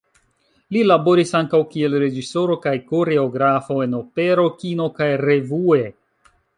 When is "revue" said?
5.29-5.85